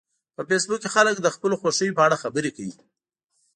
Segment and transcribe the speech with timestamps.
[0.35, 2.75] په فېسبوک کې خلک د خپلو خوښیو په اړه خبرې کوي